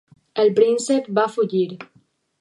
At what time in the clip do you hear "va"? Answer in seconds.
1.19-1.27